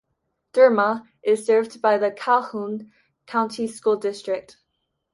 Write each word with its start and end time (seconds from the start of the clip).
Derma 0.55 1.05
is 1.21 1.45
served 1.45 1.79
by 1.79 1.99
the 1.99 2.09
Calhoun 2.11 2.91
County 3.27 3.67
School 3.67 3.97
District. 3.97 4.57